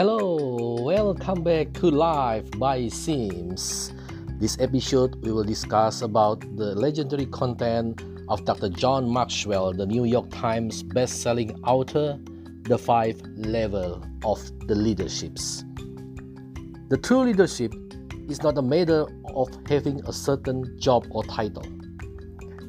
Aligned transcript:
Hello, 0.00 0.80
welcome 0.80 1.42
back 1.42 1.74
to 1.74 1.90
Life 1.90 2.50
by 2.52 2.88
Sims. 2.88 3.92
This 4.40 4.56
episode 4.58 5.22
we 5.22 5.30
will 5.30 5.44
discuss 5.44 6.00
about 6.00 6.40
the 6.56 6.74
legendary 6.74 7.26
content 7.26 8.02
of 8.30 8.42
Dr. 8.46 8.70
John 8.70 9.12
Maxwell, 9.12 9.74
the 9.74 9.84
New 9.84 10.06
York 10.06 10.30
Times 10.30 10.82
best-selling 10.82 11.52
author, 11.64 12.18
The 12.62 12.78
Five 12.78 13.20
Level 13.36 14.02
of 14.24 14.40
the 14.66 14.74
Leaderships. 14.74 15.64
The 16.88 16.96
true 16.96 17.24
leadership 17.24 17.74
is 18.26 18.42
not 18.42 18.56
a 18.56 18.62
matter 18.62 19.04
of 19.34 19.50
having 19.68 20.00
a 20.06 20.14
certain 20.14 20.80
job 20.80 21.08
or 21.10 21.24
title. 21.24 21.66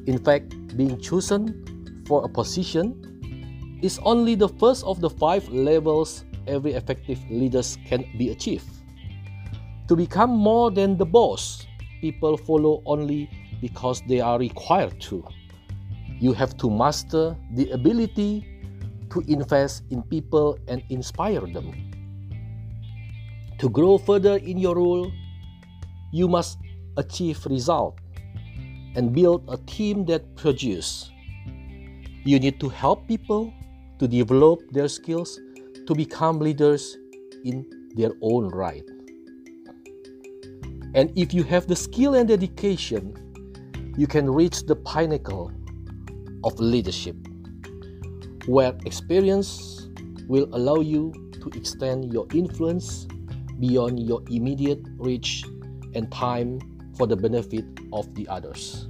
In 0.04 0.22
fact, 0.22 0.76
being 0.76 1.00
chosen 1.00 2.04
for 2.06 2.26
a 2.26 2.28
position 2.28 3.80
is 3.82 3.98
only 4.02 4.34
the 4.34 4.50
first 4.50 4.84
of 4.84 5.00
the 5.00 5.08
five 5.08 5.48
levels 5.48 6.26
every 6.46 6.72
effective 6.72 7.18
leaders 7.30 7.78
can 7.86 8.04
be 8.18 8.30
achieved. 8.30 8.68
To 9.88 9.96
become 9.96 10.30
more 10.30 10.70
than 10.70 10.96
the 10.96 11.04
boss, 11.04 11.66
people 12.00 12.36
follow 12.36 12.82
only 12.86 13.28
because 13.60 14.02
they 14.08 14.20
are 14.20 14.38
required 14.38 15.00
to. 15.12 15.24
You 16.18 16.32
have 16.32 16.56
to 16.58 16.70
master 16.70 17.36
the 17.54 17.70
ability 17.70 18.46
to 19.10 19.20
invest 19.28 19.84
in 19.90 20.02
people 20.02 20.58
and 20.68 20.82
inspire 20.88 21.40
them. 21.40 21.72
To 23.58 23.68
grow 23.68 23.98
further 23.98 24.36
in 24.36 24.58
your 24.58 24.76
role, 24.76 25.12
you 26.12 26.28
must 26.28 26.58
achieve 26.96 27.44
result 27.46 27.98
and 28.96 29.12
build 29.12 29.44
a 29.48 29.56
team 29.66 30.04
that 30.06 30.34
produce. 30.36 31.10
You 32.24 32.38
need 32.38 32.60
to 32.60 32.68
help 32.68 33.06
people 33.08 33.52
to 33.98 34.08
develop 34.08 34.60
their 34.70 34.88
skills 34.88 35.38
to 35.86 35.94
become 35.94 36.38
leaders 36.38 36.96
in 37.44 37.66
their 37.94 38.12
own 38.20 38.48
right. 38.48 38.84
And 40.94 41.12
if 41.16 41.32
you 41.32 41.42
have 41.44 41.66
the 41.66 41.76
skill 41.76 42.14
and 42.14 42.28
dedication, 42.28 43.14
you 43.96 44.06
can 44.06 44.30
reach 44.30 44.64
the 44.66 44.76
pinnacle 44.76 45.50
of 46.44 46.58
leadership, 46.60 47.16
where 48.46 48.74
experience 48.84 49.88
will 50.28 50.48
allow 50.52 50.80
you 50.80 51.12
to 51.40 51.50
extend 51.58 52.12
your 52.12 52.26
influence 52.32 53.06
beyond 53.58 54.00
your 54.00 54.22
immediate 54.30 54.80
reach 54.96 55.44
and 55.94 56.10
time 56.10 56.60
for 56.96 57.06
the 57.06 57.16
benefit 57.16 57.64
of 57.92 58.14
the 58.14 58.28
others. 58.28 58.88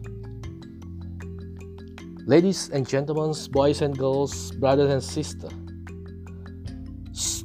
Ladies 2.27 2.69
and 2.69 2.89
gentlemen, 2.89 3.35
boys 3.51 3.83
and 3.83 3.97
girls, 3.97 4.53
brothers 4.53 4.91
and 4.93 5.03
sisters, 5.03 5.53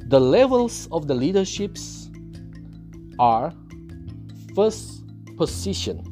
the 0.08 0.18
levels 0.18 0.88
of 0.90 1.06
the 1.06 1.14
leaderships 1.14 2.08
are 3.18 3.52
first 4.54 5.04
position. 5.36 6.02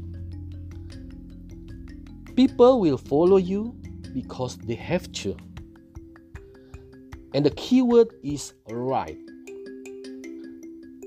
People 2.36 2.78
will 2.78 2.98
follow 2.98 3.38
you 3.38 3.74
because 4.12 4.58
they 4.58 4.74
have 4.74 5.10
to. 5.12 5.34
And 7.32 7.46
the 7.46 7.50
keyword 7.52 8.08
is 8.22 8.52
right. 8.68 9.16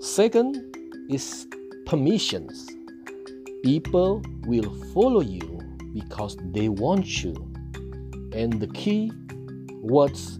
Second 0.01 0.57
is 1.11 1.47
permissions. 1.85 2.67
People 3.63 4.23
will 4.47 4.73
follow 4.95 5.21
you 5.21 5.61
because 5.93 6.37
they 6.53 6.69
want 6.69 7.23
you. 7.23 7.35
And 8.33 8.59
the 8.59 8.67
key 8.73 9.11
words 9.83 10.39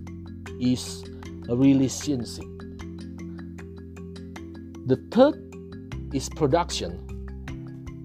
is 0.60 1.04
relationship. 1.56 2.46
The 4.88 4.98
third 5.12 5.38
is 6.14 6.30
production. 6.30 7.06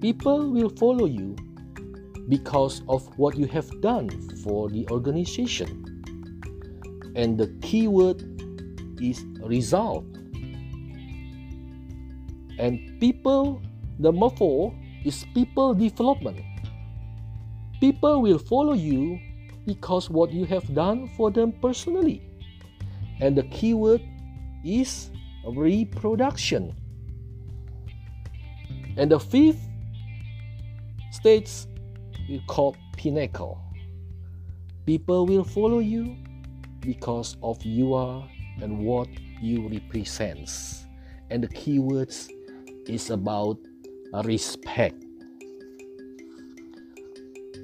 People 0.01 0.51
will 0.51 0.71
follow 0.71 1.07
you 1.07 1.37
because 2.29 2.83
of 2.89 3.07
what 3.19 3.37
you 3.37 3.47
have 3.47 3.69
done 3.81 4.09
for 4.43 4.69
the 4.69 4.87
organization. 4.91 5.85
And 7.17 7.39
the 7.39 7.49
key 7.63 7.89
word 7.89 8.23
is 9.01 9.25
result. 9.43 10.05
And 12.59 13.01
people, 13.01 13.63
number 13.99 14.31
four, 14.31 14.75
is 15.05 15.25
people 15.35 15.75
development. 15.75 16.41
People 17.81 18.23
will 18.23 18.39
follow 18.39 18.75
you 18.75 19.19
because 19.67 20.09
what 20.11 20.33
you 20.33 20.45
have 20.47 20.75
done 20.75 21.09
for 21.17 21.31
them 21.31 21.53
personally 21.53 22.23
and 23.21 23.37
the 23.37 23.45
keyword 23.45 24.03
is 24.65 25.11
reproduction. 25.47 26.75
And 28.97 29.11
the 29.11 29.21
fifth 29.21 29.61
stage 31.11 31.51
we 32.29 32.43
call 32.47 32.77
pinnacle. 32.97 33.61
People 34.87 35.27
will 35.27 35.45
follow 35.45 35.79
you 35.79 36.17
because 36.81 37.37
of 37.43 37.63
you 37.65 37.95
are 37.95 38.29
and 38.61 38.79
what 38.79 39.09
you 39.41 39.69
represent. 39.69 40.51
And 41.31 41.43
the 41.43 41.49
keywords 41.49 42.29
is 42.87 43.11
about 43.11 43.59
respect. 44.25 45.03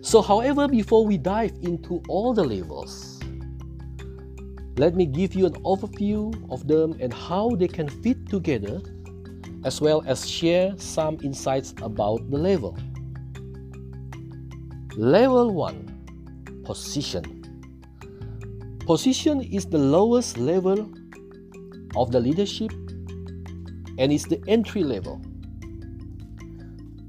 So, 0.03 0.23
however, 0.23 0.67
before 0.67 1.07
we 1.07 1.19
dive 1.19 1.53
into 1.63 2.03
all 2.09 2.33
the 2.33 2.43
levels, 2.43 3.10
let 4.81 4.97
me 4.97 5.05
give 5.05 5.35
you 5.35 5.45
an 5.45 5.53
overview 5.63 6.33
of 6.51 6.67
them 6.67 6.97
and 7.01 7.13
how 7.13 7.51
they 7.51 7.69
can 7.69 7.87
fit 7.87 8.17
together, 8.31 8.81
as 9.63 9.79
well 9.79 10.03
as 10.07 10.27
share 10.27 10.73
some 10.79 11.19
insights 11.23 11.75
about 11.83 12.31
the 12.31 12.39
level. 12.39 12.75
Level 14.97 15.53
1 15.53 16.63
Position 16.65 17.45
Position 18.87 19.43
is 19.43 19.67
the 19.67 19.77
lowest 19.77 20.39
level 20.39 20.91
of 21.95 22.11
the 22.11 22.19
leadership 22.19 22.73
and 23.99 24.11
is 24.11 24.25
the 24.25 24.43
entry 24.49 24.83
level. 24.83 25.21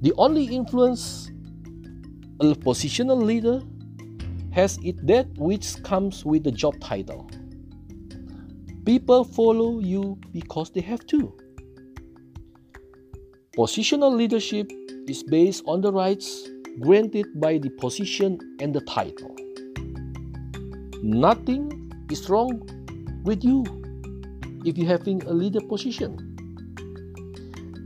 The 0.02 0.12
only 0.18 0.44
influence 0.44 1.32
a 2.42 2.54
positional 2.54 3.24
leader 3.24 3.62
has 4.52 4.78
is 4.84 4.96
that 5.04 5.28
which 5.38 5.82
comes 5.84 6.26
with 6.26 6.44
the 6.44 6.52
job 6.52 6.78
title. 6.82 7.30
People 8.86 9.24
follow 9.24 9.80
you 9.80 10.18
because 10.32 10.72
they 10.72 10.82
have 10.82 11.06
to. 11.08 11.32
Positional 13.56 14.16
leadership 14.16 14.72
is 15.08 15.22
based 15.22 15.64
on 15.68 15.82
the 15.82 15.92
rights 15.92 16.50
granted 16.80 17.28
by 17.40 17.60
the 17.60 17.70
position 17.70 18.40
and 18.60 18.74
the 18.74 18.82
title. 18.82 19.36
Nothing 21.04 21.92
is 22.10 22.28
wrong 22.28 22.62
with 23.24 23.44
you 23.44 23.64
if 24.66 24.78
you're 24.78 24.88
having 24.88 25.22
a 25.24 25.32
leader 25.32 25.62
position. 25.62 26.28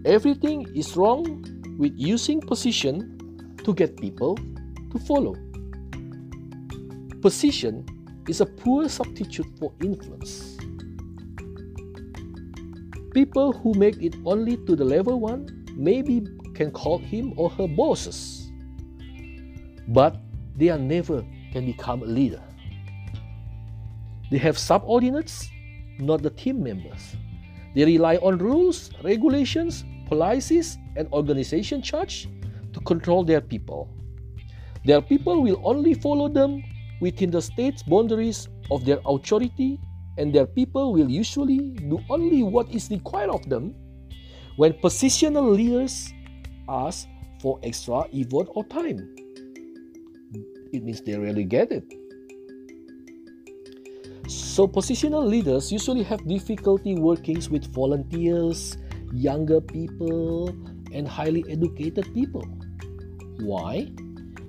Everything 0.06 0.66
is 0.76 0.96
wrong 0.96 1.44
with 1.78 1.94
using 1.98 2.40
position 2.40 3.58
to 3.66 3.74
get 3.74 3.98
people 3.98 4.38
to 4.92 5.00
follow. 5.00 5.36
Position 7.22 7.86
is 8.30 8.40
a 8.40 8.46
poor 8.46 8.88
substitute 8.88 9.48
for 9.60 9.74
influence. 9.82 10.55
People 13.16 13.54
who 13.54 13.74
make 13.76 13.96
it 14.02 14.14
only 14.26 14.58
to 14.68 14.76
the 14.76 14.84
level 14.84 15.22
1 15.22 15.68
maybe 15.78 16.28
can 16.54 16.70
call 16.70 16.98
him 16.98 17.34
or 17.38 17.50
her 17.52 17.66
bosses, 17.66 18.52
but 19.88 20.18
they 20.58 20.68
are 20.68 20.78
never 20.78 21.24
can 21.54 21.66
become 21.66 22.04
a 22.04 22.06
leader. 22.06 22.44
They 24.30 24.38
have 24.40 24.58
subordinates, 24.58 25.48
not 25.98 26.24
the 26.24 26.30
team 26.30 26.62
members. 26.62 27.16
They 27.74 27.86
rely 27.86 28.18
on 28.18 28.38
rules, 28.38 28.90
regulations, 29.02 29.86
policies, 30.10 30.78
and 30.98 31.08
organization 31.14 31.82
charge 31.82 32.28
to 32.74 32.82
control 32.82 33.24
their 33.24 33.40
people. 33.40 33.88
Their 34.84 35.02
people 35.02 35.42
will 35.42 35.62
only 35.64 35.94
follow 35.94 36.28
them 36.28 36.62
within 37.00 37.32
the 37.32 37.42
state's 37.42 37.82
boundaries 37.82 38.50
of 38.70 38.84
their 38.84 39.00
authority 39.06 39.80
and 40.18 40.34
their 40.34 40.46
people 40.46 40.94
will 40.94 41.10
usually 41.10 41.72
do 41.90 42.00
only 42.10 42.44
what 42.44 42.70
is 42.70 42.90
required 42.90 43.30
of 43.30 43.48
them 43.50 43.74
when 44.56 44.74
positional 44.74 45.52
leaders 45.56 46.14
ask 46.70 47.08
for 47.42 47.60
extra 47.64 48.06
effort 48.14 48.48
or 48.56 48.64
time. 48.66 49.16
It 50.72 50.84
means 50.84 51.02
they 51.02 51.18
really 51.18 51.44
get 51.44 51.72
it. 51.72 51.84
So, 54.28 54.68
positional 54.68 55.26
leaders 55.28 55.72
usually 55.72 56.04
have 56.04 56.26
difficulty 56.28 56.96
working 56.96 57.42
with 57.52 57.72
volunteers, 57.74 58.78
younger 59.14 59.62
people, 59.62 60.50
and 60.92 61.08
highly 61.08 61.46
educated 61.50 62.12
people. 62.14 62.44
Why? 63.40 63.92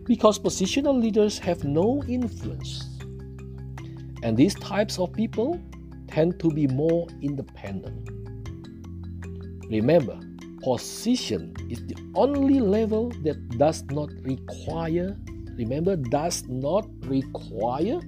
Because 0.05 0.39
positional 0.39 0.99
leaders 0.99 1.39
have 1.41 1.65
no 1.65 2.03
influence 2.09 2.96
and 4.27 4.37
these 4.37 4.57
types 4.57 4.99
of 4.99 5.13
people 5.13 5.57
tend 6.09 6.41
to 6.41 6.51
be 6.51 6.67
more 6.67 7.07
independent. 7.23 8.11
Remember, 9.71 10.19
position 10.65 11.55
is 11.71 11.87
the 11.87 11.95
only 12.17 12.59
level 12.59 13.11
that 13.23 13.37
does 13.51 13.85
not 13.85 14.11
require, 14.23 15.17
remember, 15.55 15.95
does 15.95 16.43
not 16.49 16.89
require 17.03 18.01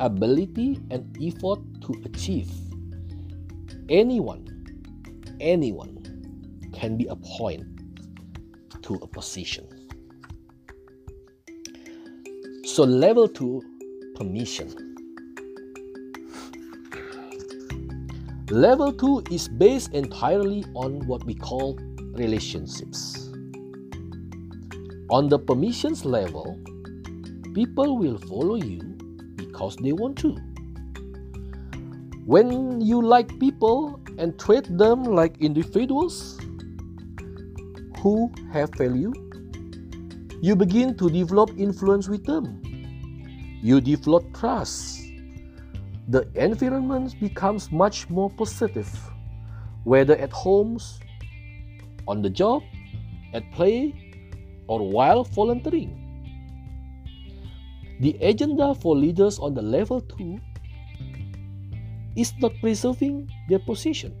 ability 0.00 0.80
and 0.90 1.16
effort 1.22 1.60
to 1.82 1.94
achieve. 2.04 2.50
Anyone, 3.88 4.48
anyone 5.38 5.94
can 6.74 6.96
be 6.96 7.06
appointed 7.06 7.68
to 8.82 8.94
a 8.94 9.06
position. 9.06 9.68
So, 12.64 12.82
level 12.82 13.28
two, 13.28 13.62
permission. 14.16 14.85
Level 18.50 18.92
2 18.92 19.24
is 19.32 19.48
based 19.48 19.92
entirely 19.92 20.64
on 20.76 21.04
what 21.08 21.24
we 21.24 21.34
call 21.34 21.76
relationships. 22.12 23.28
On 25.10 25.28
the 25.28 25.36
permissions 25.36 26.04
level, 26.04 26.56
people 27.54 27.98
will 27.98 28.18
follow 28.18 28.54
you 28.54 28.78
because 29.34 29.74
they 29.78 29.90
want 29.90 30.16
to. 30.18 30.36
When 32.24 32.80
you 32.80 33.02
like 33.02 33.36
people 33.40 33.98
and 34.16 34.38
treat 34.38 34.78
them 34.78 35.02
like 35.02 35.36
individuals 35.40 36.38
who 37.98 38.30
have 38.52 38.70
value, 38.76 39.12
you 40.40 40.54
begin 40.54 40.96
to 40.98 41.10
develop 41.10 41.50
influence 41.58 42.08
with 42.08 42.24
them. 42.24 42.62
You 43.60 43.80
develop 43.80 44.32
trust 44.38 45.05
the 46.08 46.28
environment 46.34 47.18
becomes 47.20 47.72
much 47.72 48.08
more 48.08 48.30
positive, 48.30 48.88
whether 49.84 50.16
at 50.16 50.32
homes, 50.32 51.00
on 52.06 52.22
the 52.22 52.30
job, 52.30 52.62
at 53.34 53.42
play, 53.52 53.92
or 54.68 54.88
while 54.88 55.24
volunteering. 55.24 55.90
The 58.00 58.16
agenda 58.20 58.74
for 58.74 58.94
leaders 58.94 59.38
on 59.38 59.54
the 59.54 59.62
level 59.62 60.00
2 60.00 60.38
is 62.14 62.32
not 62.38 62.52
preserving 62.60 63.28
their 63.48 63.58
position. 63.58 64.14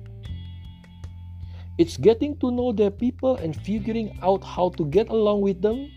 It's 1.78 1.96
getting 1.96 2.36
to 2.38 2.50
know 2.50 2.72
their 2.72 2.90
people 2.90 3.36
and 3.36 3.54
figuring 3.54 4.18
out 4.22 4.42
how 4.42 4.70
to 4.70 4.84
get 4.86 5.08
along 5.08 5.42
with 5.42 5.62
them. 5.62 5.90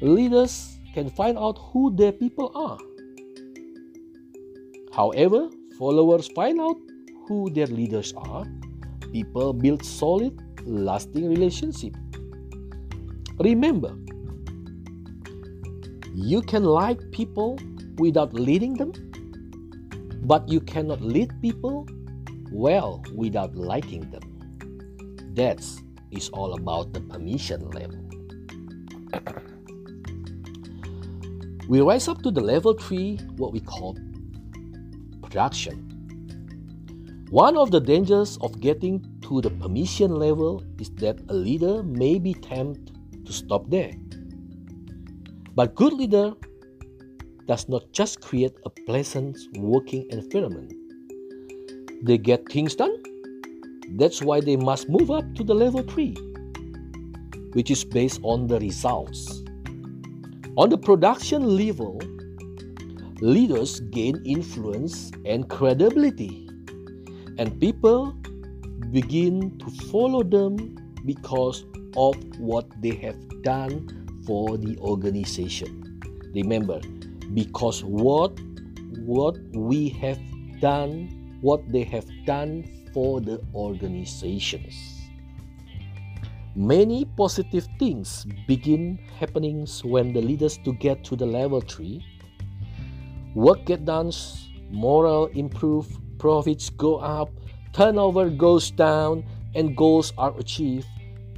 Leaders 0.00 0.80
can 0.94 1.10
find 1.10 1.38
out 1.38 1.58
who 1.70 1.94
their 1.94 2.12
people 2.12 2.50
are 2.56 2.78
However, 4.96 5.50
followers 5.78 6.26
find 6.28 6.58
out 6.58 6.78
who 7.28 7.50
their 7.50 7.66
leaders 7.66 8.14
are. 8.16 8.46
People 9.12 9.52
build 9.52 9.84
solid, 9.84 10.40
lasting 10.64 11.28
relationships. 11.28 11.98
Remember, 13.38 13.94
you 16.14 16.40
can 16.40 16.64
like 16.64 17.10
people 17.10 17.58
without 17.98 18.32
leading 18.32 18.72
them, 18.72 18.92
but 20.24 20.48
you 20.48 20.62
cannot 20.62 21.02
lead 21.02 21.30
people 21.42 21.86
well 22.50 23.04
without 23.14 23.54
liking 23.54 24.10
them. 24.10 24.22
That 25.34 25.60
is 26.10 26.30
all 26.30 26.54
about 26.54 26.94
the 26.94 27.02
permission 27.02 27.68
level. 27.68 28.00
we 31.68 31.82
rise 31.82 32.08
up 32.08 32.22
to 32.22 32.30
the 32.30 32.40
level 32.40 32.72
3, 32.72 33.18
what 33.36 33.52
we 33.52 33.60
call 33.60 33.98
One 37.30 37.56
of 37.56 37.70
the 37.70 37.80
dangers 37.80 38.38
of 38.40 38.60
getting 38.60 39.04
to 39.22 39.40
the 39.42 39.50
permission 39.50 40.14
level 40.14 40.64
is 40.80 40.88
that 40.96 41.20
a 41.28 41.34
leader 41.34 41.82
may 41.82 42.18
be 42.18 42.32
tempted 42.32 42.96
to 43.26 43.32
stop 43.32 43.68
there. 43.68 43.92
But 45.54 45.74
good 45.74 45.92
leader 45.92 46.32
does 47.46 47.68
not 47.68 47.92
just 47.92 48.20
create 48.20 48.54
a 48.64 48.70
pleasant 48.70 49.36
working 49.58 50.06
environment. 50.10 50.72
They 52.02 52.16
get 52.18 52.48
things 52.50 52.74
done. 52.74 52.96
That's 53.96 54.22
why 54.22 54.40
they 54.40 54.56
must 54.56 54.88
move 54.88 55.10
up 55.10 55.34
to 55.34 55.44
the 55.44 55.54
level 55.54 55.82
3, 55.82 56.16
which 57.52 57.70
is 57.70 57.84
based 57.84 58.20
on 58.22 58.46
the 58.46 58.58
results. 58.58 59.42
On 60.56 60.70
the 60.70 60.78
production 60.78 61.56
level, 61.56 62.00
leaders 63.20 63.80
gain 63.80 64.20
influence 64.24 65.10
and 65.24 65.48
credibility, 65.48 66.48
and 67.38 67.58
people 67.60 68.12
begin 68.92 69.58
to 69.58 69.70
follow 69.90 70.22
them 70.22 70.76
because 71.04 71.64
of 71.96 72.16
what 72.38 72.66
they 72.82 72.94
have 72.96 73.16
done 73.42 74.06
for 74.26 74.58
the 74.58 74.76
organization. 74.78 76.00
Remember, 76.34 76.80
because 77.32 77.82
what 77.84 78.38
what 79.04 79.38
we 79.54 79.88
have 79.88 80.18
done, 80.60 81.38
what 81.40 81.60
they 81.70 81.84
have 81.84 82.06
done 82.24 82.64
for 82.92 83.20
the 83.20 83.40
organizations. 83.54 84.74
Many 86.54 87.04
positive 87.16 87.68
things 87.78 88.26
begin 88.46 88.98
happening 89.20 89.66
when 89.84 90.12
the 90.12 90.22
leaders 90.22 90.58
to 90.64 90.72
get 90.72 91.04
to 91.04 91.16
the 91.16 91.26
level 91.26 91.60
3 91.60 92.02
work 93.36 93.66
get 93.66 93.84
done, 93.84 94.10
morale 94.70 95.26
improve, 95.34 95.86
profits 96.18 96.70
go 96.70 96.96
up, 96.96 97.28
turnover 97.74 98.30
goes 98.30 98.70
down, 98.70 99.22
and 99.54 99.76
goals 99.76 100.14
are 100.16 100.34
achieved, 100.38 100.88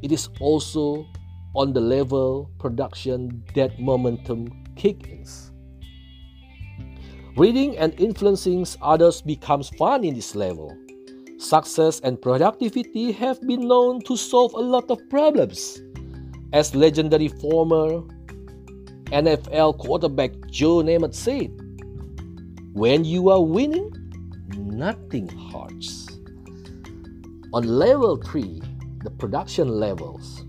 it 0.00 0.12
is 0.12 0.28
also 0.38 1.04
on 1.56 1.72
the 1.72 1.80
level 1.80 2.50
production 2.60 3.42
that 3.56 3.80
momentum 3.80 4.46
kicks. 4.76 5.50
Reading 7.36 7.76
and 7.78 7.98
influencing 7.98 8.64
others 8.80 9.20
becomes 9.20 9.68
fun 9.70 10.04
in 10.04 10.14
this 10.14 10.36
level. 10.36 10.76
Success 11.38 12.00
and 12.04 12.20
productivity 12.22 13.10
have 13.10 13.40
been 13.42 13.66
known 13.66 14.02
to 14.02 14.16
solve 14.16 14.54
a 14.54 14.60
lot 14.60 14.88
of 14.90 14.98
problems. 15.10 15.82
As 16.52 16.76
legendary 16.76 17.28
former 17.28 18.02
NFL 19.06 19.78
quarterback 19.78 20.30
Joe 20.50 20.82
Namath 20.82 21.14
said, 21.14 21.50
when 22.78 23.04
you 23.04 23.28
are 23.28 23.42
winning, 23.42 23.90
nothing 24.56 25.28
hurts. 25.50 26.06
On 27.52 27.64
level 27.64 28.16
3, 28.16 28.62
the 29.02 29.10
production 29.10 29.66
levels, 29.68 30.44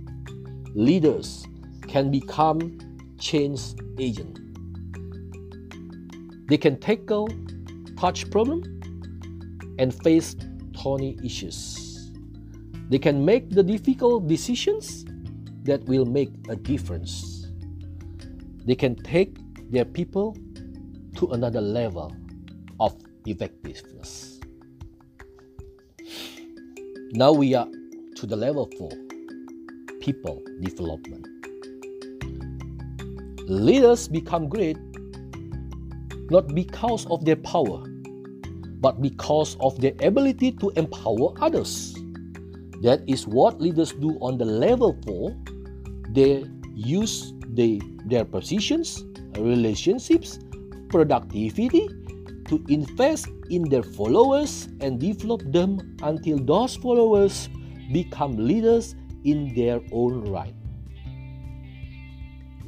leaders 0.75 1.47
can 1.87 2.11
become 2.11 2.77
change 3.17 3.73
agent. 3.97 4.37
They 6.47 6.57
can 6.57 6.79
tackle 6.79 7.29
touch 7.97 8.29
problem 8.29 8.61
and 9.79 9.91
face 9.91 10.35
thorny 10.77 11.17
issues. 11.23 12.11
They 12.91 12.99
can 12.99 13.25
make 13.25 13.49
the 13.49 13.63
difficult 13.63 14.27
decisions 14.27 15.03
that 15.63 15.83
will 15.85 16.05
make 16.05 16.29
a 16.47 16.55
difference. 16.55 17.47
They 18.67 18.75
can 18.75 18.95
take 18.97 19.35
their 19.71 19.85
people 19.85 20.37
to 21.15 21.31
another 21.31 21.59
level 21.61 22.15
of 22.79 22.95
effectiveness. 23.25 24.39
Now 27.11 27.31
we 27.31 27.55
are 27.55 27.67
to 28.15 28.25
the 28.25 28.35
level 28.35 28.69
4 28.77 28.91
people 29.99 30.41
development. 30.61 31.27
Leaders 33.49 34.07
become 34.07 34.47
great 34.47 34.77
not 36.29 36.53
because 36.53 37.07
of 37.07 37.25
their 37.25 37.35
power, 37.35 37.83
but 38.79 39.01
because 39.01 39.57
of 39.59 39.79
their 39.81 39.93
ability 40.01 40.51
to 40.53 40.69
empower 40.75 41.33
others. 41.41 41.95
That 42.81 43.03
is 43.07 43.27
what 43.27 43.59
leaders 43.59 43.91
do 43.93 44.17
on 44.21 44.37
the 44.37 44.45
level 44.45 44.95
4. 45.05 45.35
They 46.13 46.45
use 46.75 47.33
the, 47.55 47.81
their 48.05 48.23
positions, 48.23 49.03
relationships, 49.37 50.39
productivity 50.89 51.89
to 52.49 52.63
invest 52.67 53.29
in 53.49 53.69
their 53.69 53.83
followers 53.83 54.67
and 54.81 54.99
develop 54.99 55.41
them 55.53 55.97
until 56.03 56.37
those 56.37 56.75
followers 56.75 57.47
become 57.93 58.35
leaders 58.37 58.95
in 59.23 59.53
their 59.53 59.79
own 59.91 60.25
right. 60.29 60.53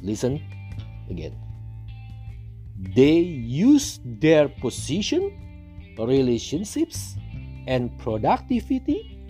Listen 0.02 0.40
again. 1.10 1.36
They 2.96 3.18
use 3.18 4.00
their 4.04 4.48
position, 4.48 5.30
relationships, 5.98 7.14
and 7.66 7.96
productivity 7.98 9.26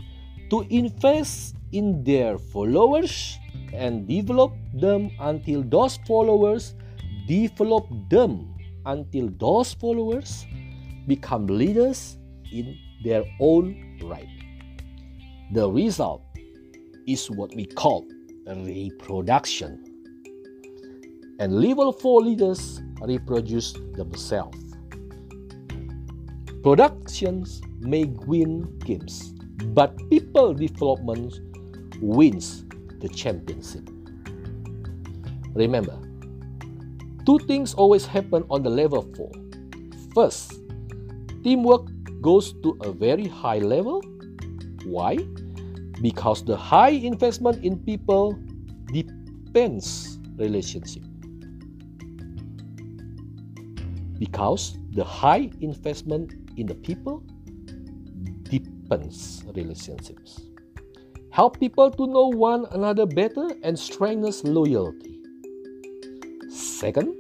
to 0.48 0.64
invest 0.70 1.56
in 1.72 2.04
their 2.04 2.38
followers 2.38 3.38
and 3.72 4.08
develop 4.08 4.52
them 4.74 5.10
until 5.20 5.62
those 5.62 5.96
followers 6.06 6.74
develop 7.26 7.88
them 8.08 8.51
until 8.86 9.28
those 9.38 9.74
followers 9.74 10.46
become 11.06 11.46
leaders 11.46 12.18
in 12.52 12.76
their 13.04 13.24
own 13.40 13.98
right. 14.02 14.28
The 15.52 15.68
result 15.70 16.22
is 17.06 17.30
what 17.30 17.54
we 17.54 17.66
call 17.66 18.06
reproduction. 18.46 19.84
And 21.38 21.60
level 21.60 21.92
4 21.92 22.22
leaders 22.22 22.80
reproduce 23.00 23.72
themselves. 23.94 24.58
Productions 26.62 27.60
may 27.80 28.04
win 28.04 28.78
games, 28.78 29.32
but 29.74 29.96
people 30.08 30.54
development 30.54 31.40
wins 32.00 32.64
the 33.00 33.08
championship. 33.08 33.88
Remember, 35.54 35.98
two 37.26 37.38
things 37.40 37.74
always 37.74 38.06
happen 38.06 38.44
on 38.50 38.62
the 38.62 38.70
level 38.70 39.02
4. 39.16 39.30
First, 40.14 40.60
teamwork 41.42 41.88
goes 42.20 42.52
to 42.62 42.78
a 42.82 42.92
very 42.92 43.26
high 43.26 43.58
level. 43.58 44.02
Why? 44.84 45.18
Because 46.00 46.44
the 46.44 46.56
high 46.56 46.90
investment 46.90 47.64
in 47.64 47.78
people 47.78 48.38
depends 48.92 50.18
relationship. 50.36 51.02
Because 54.18 54.78
the 54.92 55.04
high 55.04 55.50
investment 55.60 56.34
in 56.56 56.66
the 56.66 56.74
people 56.74 57.22
deepens 58.44 59.44
relationships. 59.54 60.40
Help 61.30 61.58
people 61.58 61.90
to 61.90 62.06
know 62.06 62.28
one 62.28 62.66
another 62.72 63.06
better 63.06 63.48
and 63.62 63.78
strengthens 63.78 64.44
loyalty. 64.44 65.11
Second, 66.82 67.14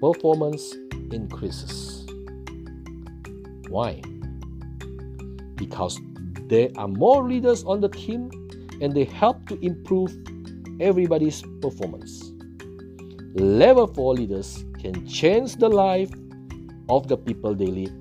performance 0.00 0.74
increases. 1.12 2.06
Why? 3.68 4.00
Because 5.56 6.00
there 6.48 6.70
are 6.78 6.88
more 6.88 7.28
leaders 7.28 7.64
on 7.64 7.82
the 7.82 7.90
team 7.90 8.30
and 8.80 8.94
they 8.94 9.04
help 9.04 9.46
to 9.48 9.62
improve 9.62 10.10
everybody's 10.80 11.42
performance. 11.60 12.32
Level 13.34 13.86
4 13.86 14.14
leaders 14.14 14.64
can 14.78 15.06
change 15.06 15.56
the 15.56 15.68
life 15.68 16.10
of 16.88 17.08
the 17.08 17.18
people 17.18 17.54
they 17.54 17.66
lead. 17.66 17.92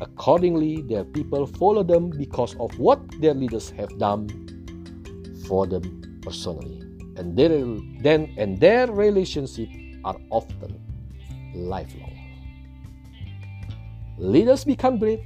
Accordingly, 0.00 0.82
their 0.82 1.04
people 1.04 1.46
follow 1.46 1.84
them 1.84 2.10
because 2.10 2.56
of 2.56 2.76
what 2.80 2.98
their 3.20 3.34
leaders 3.34 3.70
have 3.70 3.96
done 4.00 4.26
for 5.46 5.68
them 5.68 6.18
personally. 6.20 6.80
And 7.16 7.36
their, 7.36 7.50
then 8.02 8.34
and 8.36 8.58
their 8.58 8.90
relationships 8.90 9.70
are 10.04 10.16
often 10.30 10.80
lifelong. 11.54 12.12
Leaders 14.18 14.64
become 14.64 14.98
great 14.98 15.20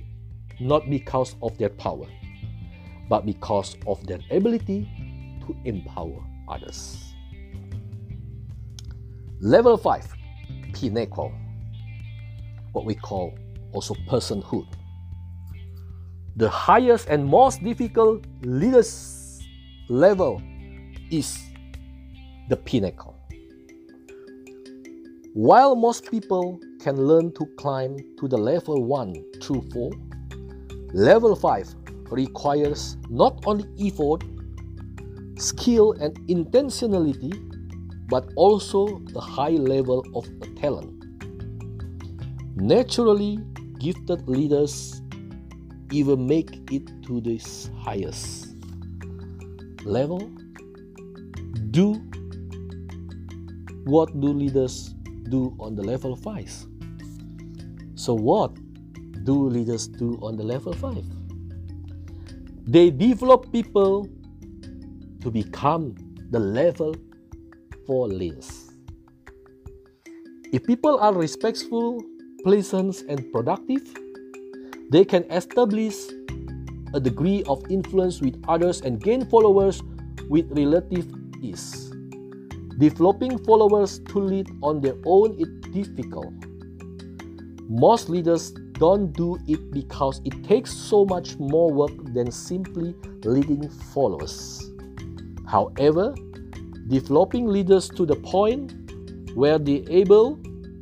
not 0.61 0.89
because 0.91 1.37
of 1.43 1.57
their 1.59 1.69
power, 1.69 2.07
but 3.09 3.27
because 3.27 3.77
of 3.87 4.05
their 4.07 4.19
ability 4.31 4.89
to 5.47 5.57
empower 5.65 6.25
others. 6.49 7.15
Level 9.41 9.77
5 9.77 10.15
Pinnacle, 10.73 11.33
what 12.73 12.85
we 12.85 12.95
call 12.95 13.35
also 13.73 13.95
personhood. 14.09 14.67
The 16.37 16.49
highest 16.49 17.09
and 17.09 17.27
most 17.27 17.63
difficult 17.63 18.25
leaders 18.43 19.43
level 19.89 20.41
is 21.11 21.39
the 22.49 22.57
pinnacle. 22.57 23.18
While 25.39 25.77
most 25.77 26.11
people 26.11 26.59
can 26.81 26.97
learn 26.97 27.31
to 27.35 27.47
climb 27.59 27.97
to 28.19 28.27
the 28.27 28.37
level 28.37 28.83
1 28.83 29.41
through 29.41 29.69
4, 29.73 29.93
level 30.93 31.37
5 31.37 31.75
requires 32.11 32.97
not 33.09 33.47
only 33.47 33.65
effort, 33.79 34.25
skill, 35.37 35.93
and 36.01 36.19
intentionality, 36.27 37.31
but 38.09 38.33
also 38.35 39.01
a 39.15 39.21
high 39.21 39.55
level 39.55 40.05
of 40.17 40.27
talent. 40.57 41.05
Naturally, 42.57 43.39
gifted 43.79 44.29
leaders 44.29 45.01
even 45.93 46.27
make 46.27 46.51
it 46.73 46.91
to 47.05 47.21
this 47.21 47.71
highest 47.79 48.57
level. 49.85 50.19
Do 51.71 52.03
what 53.85 54.21
do 54.21 54.33
leaders 54.33 54.98
do 55.31 55.57
on 55.61 55.75
the 55.75 55.83
level 55.83 56.17
5? 56.17 56.67
So, 57.95 58.15
what 58.15 58.55
do 59.25 59.49
leaders 59.49 59.89
do 59.89 60.19
on 60.23 60.37
the 60.37 60.45
level 60.45 60.73
5? 60.73 61.05
They 62.67 62.91
develop 62.91 63.51
people 63.53 64.09
to 65.21 65.31
become 65.31 65.95
the 66.31 66.39
level 66.39 66.95
4 67.87 68.09
leaders. 68.09 68.71
If 70.53 70.65
people 70.65 70.99
are 70.99 71.13
respectful, 71.13 72.03
pleasant, 72.45 73.03
and 73.09 73.31
productive, 73.33 73.83
they 74.91 75.05
can 75.05 75.25
establish 75.31 75.97
a 76.95 77.01
degree 77.01 77.43
of 77.45 77.63
influence 77.69 78.21
with 78.21 78.43
others 78.49 78.81
and 78.81 79.01
gain 79.01 79.27
followers 79.27 79.83
with 80.29 80.47
relative 80.57 81.07
ease. 81.43 81.88
Developing 82.79 83.39
followers 83.39 83.99
to 84.11 84.21
lead 84.21 84.49
on 84.63 84.81
their 84.81 84.95
own 85.05 85.35
is 85.35 85.49
difficult. 85.73 86.33
Most 87.69 88.09
leaders 88.09 88.53
don't 88.79 89.13
do 89.13 89.37
it 89.49 89.73
because 89.73 90.21
it 90.25 90.45
takes 90.45 90.73
so 90.73 91.05
much 91.05 91.37
more 91.39 91.73
work 91.73 91.91
than 92.15 92.31
simply 92.31 92.95
leading 93.25 93.69
followers. 93.69 94.71
However, 95.49 96.15
developing 96.87 97.49
leaders 97.49 97.89
to 97.89 98.07
the 98.07 98.15
point 98.15 98.73
where 99.35 99.59
they're 99.59 99.89
able 99.91 100.37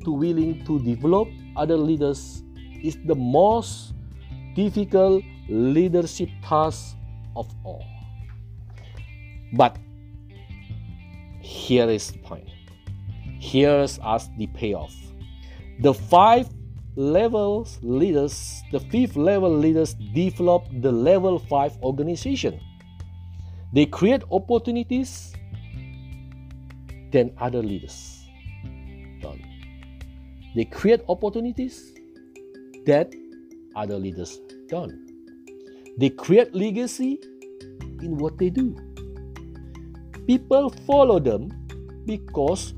to 0.05 0.11
willing 0.12 0.67
to 0.67 0.79
develop 0.81 1.29
other 1.57 1.79
leaders 1.79 2.43
is 2.83 2.99
the 3.07 3.15
most 3.15 3.95
difficult 4.55 5.25
leadership 5.49 6.29
task 6.45 6.95
of 7.35 7.49
all. 7.65 7.85
But 9.55 9.79
here 11.47 11.88
is 11.88 12.11
the 12.11 12.19
point. 12.19 12.49
Here's 13.38 13.99
us 14.00 14.29
the 14.37 14.49
payoff. 14.49 14.95
The 15.81 15.95
five 15.95 16.49
levels 16.97 17.79
leaders, 17.83 18.62
the 18.73 18.81
fifth 18.81 19.15
level 19.15 19.57
leaders 19.57 19.95
develop 20.15 20.65
the 20.81 20.91
level 20.91 21.38
five 21.38 21.76
organization. 21.83 22.61
They 23.73 23.87
create 23.87 24.23
opportunities 24.33 25.33
than 27.12 27.33
other 27.38 27.62
leaders 27.62 28.26
don't. 29.21 29.43
They 30.57 30.65
create 30.65 31.03
opportunities 31.09 31.93
that 32.87 33.15
other 33.76 33.99
leaders 33.99 34.41
don't. 34.69 34.99
They 35.99 36.11
create 36.11 36.55
legacy 36.55 37.21
in 38.03 38.19
what 38.19 38.38
they 38.38 38.50
do. 38.50 38.76
People 40.26 40.71
follow 40.87 41.21
them 41.21 41.50
because 42.04 42.75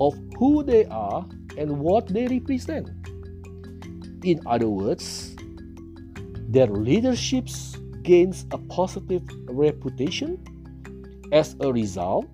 of 0.00 0.14
who 0.38 0.62
they 0.62 0.84
are 0.86 1.26
and 1.58 1.78
what 1.78 2.08
they 2.08 2.26
represent. 2.26 2.88
In 4.22 4.40
other 4.46 4.68
words, 4.68 5.36
their 6.48 6.66
leadership 6.66 7.48
gains 8.02 8.46
a 8.52 8.58
positive 8.58 9.22
reputation. 9.48 10.38
As 11.32 11.56
a 11.60 11.72
result, 11.72 12.26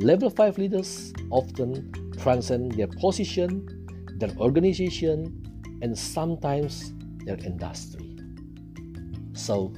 level 0.00 0.28
5 0.28 0.58
leaders 0.58 1.12
often 1.30 1.92
transcend 2.18 2.72
their 2.72 2.88
position, 2.88 3.66
their 4.18 4.30
organization, 4.36 5.40
and 5.80 5.96
sometimes 5.96 6.92
their 7.24 7.36
industry. 7.36 8.16
So, 9.32 9.72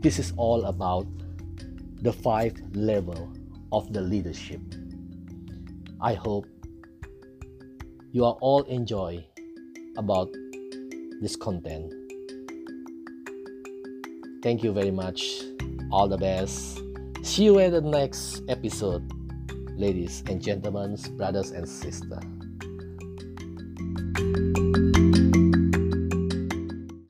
this 0.00 0.18
is 0.18 0.32
all 0.36 0.64
about 0.64 1.06
the 2.00 2.12
five 2.12 2.54
level 2.74 3.30
of 3.70 3.92
the 3.92 4.00
leadership. 4.00 4.60
I 6.00 6.14
hope 6.14 6.46
you 8.10 8.24
are 8.24 8.36
all 8.40 8.62
enjoy 8.62 9.24
about 9.98 10.30
this 11.20 11.36
content. 11.36 11.92
Thank 14.42 14.64
you 14.64 14.72
very 14.72 14.90
much. 14.90 15.42
All 15.92 16.08
the 16.08 16.16
best. 16.16 16.80
See 17.22 17.44
you 17.44 17.58
at 17.58 17.72
the 17.72 17.82
next 17.82 18.42
episode, 18.48 19.04
ladies 19.76 20.24
and 20.26 20.40
gentlemen, 20.40 20.96
brothers 21.18 21.50
and 21.50 21.68
sisters. 21.68 22.39